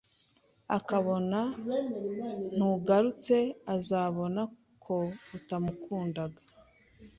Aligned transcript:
akabona 0.77 1.39
ntugarutse, 2.55 3.37
azabona 3.75 4.41
ko 4.83 4.95
utamukundaga, 5.37 6.39